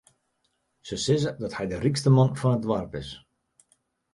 [0.91, 3.09] Se sizze dat hy de rykste man fan it doarp is.